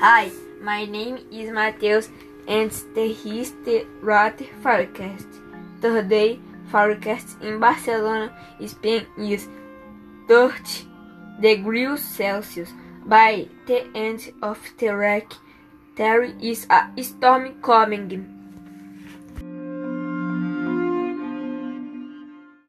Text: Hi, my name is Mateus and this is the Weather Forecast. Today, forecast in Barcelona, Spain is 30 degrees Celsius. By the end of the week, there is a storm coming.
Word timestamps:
Hi, 0.00 0.30
my 0.62 0.86
name 0.86 1.18
is 1.30 1.50
Mateus 1.50 2.08
and 2.48 2.70
this 2.94 3.26
is 3.26 3.52
the 3.66 3.84
Weather 4.02 4.46
Forecast. 4.62 5.28
Today, 5.82 6.40
forecast 6.70 7.36
in 7.42 7.60
Barcelona, 7.60 8.32
Spain 8.66 9.04
is 9.18 9.46
30 10.26 10.88
degrees 11.42 12.02
Celsius. 12.02 12.72
By 13.04 13.48
the 13.66 13.94
end 13.94 14.32
of 14.42 14.58
the 14.78 14.96
week, 14.96 15.34
there 15.96 16.22
is 16.22 16.66
a 16.70 17.02
storm 17.02 17.60
coming. 17.60 18.39